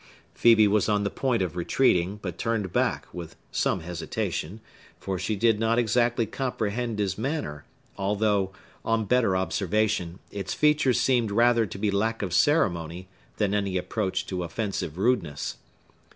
[0.35, 4.59] Phœbe was on the point of retreating, but turned back, with some hesitation;
[4.99, 7.65] for she did not exactly comprehend his manner,
[7.99, 8.51] although,
[8.83, 14.25] on better observation, its feature seemed rather to be lack of ceremony than any approach
[14.25, 15.57] to offensive rudeness.